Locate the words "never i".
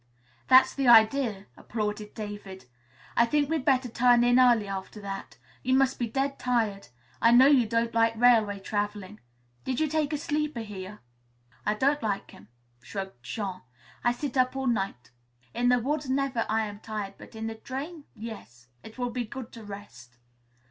16.09-16.65